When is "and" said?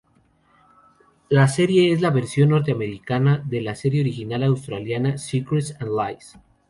5.79-5.91